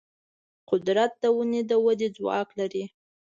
قدرت 0.69 1.11
د 1.21 1.23
ونو 1.35 1.61
د 1.69 1.71
ودې 1.85 2.07
ځواک 2.17 2.49
لري. 2.59 2.83